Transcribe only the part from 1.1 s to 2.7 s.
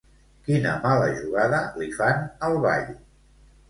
jugada li fan al